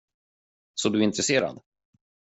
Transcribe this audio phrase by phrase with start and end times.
[0.75, 1.59] Så du är intresserad?